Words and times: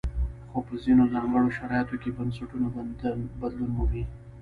خو 0.49 0.59
په 0.67 0.73
ځینو 0.83 1.03
ځانګړو 1.13 1.55
شرایطو 1.57 1.95
کې 2.01 2.15
بنسټونه 2.17 2.67
بدلون 3.39 3.71
مومي. 3.77 4.03